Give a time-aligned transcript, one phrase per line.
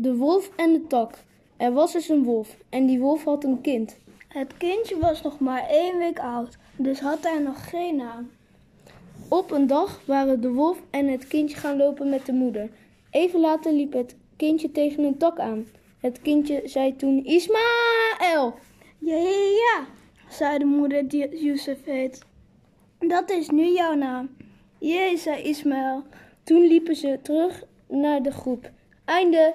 [0.00, 1.14] De wolf en de tak.
[1.56, 3.98] Er was eens een wolf en die wolf had een kind.
[4.28, 8.30] Het kindje was nog maar één week oud, dus had hij nog geen naam.
[9.28, 12.70] Op een dag waren de wolf en het kindje gaan lopen met de moeder.
[13.10, 15.66] Even later liep het kindje tegen een tak aan.
[16.00, 18.54] Het kindje zei toen Ismaël.
[18.98, 19.86] Ja, ja, ja,
[20.30, 22.24] zei de moeder die Jozef heet.
[22.98, 24.36] Dat is nu jouw naam.
[24.78, 26.02] Jee, zei Ismaël.
[26.42, 28.70] Toen liepen ze terug naar de groep.
[29.04, 29.54] Einde.